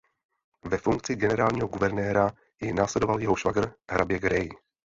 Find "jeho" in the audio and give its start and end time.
3.21-3.35